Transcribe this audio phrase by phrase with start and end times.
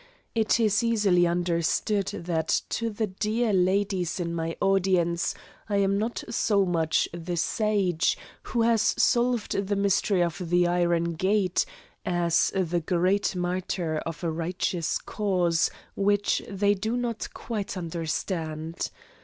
[0.33, 5.35] It is easily understood that to the dear ladies in my audience
[5.69, 11.13] I am not so much the sage, who has solved the mystery of the iron
[11.17, 11.67] grate,
[12.03, 18.89] as a great martyr of a righteous cause, which they do not quite understand.